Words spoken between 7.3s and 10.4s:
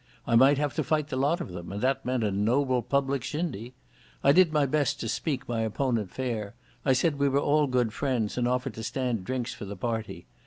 all good friends and offered to stand drinks for the party.